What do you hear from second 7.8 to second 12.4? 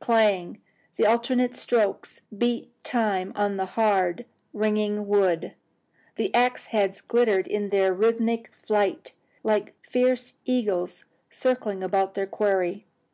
rhythmic flight, like fierce eagles circling about their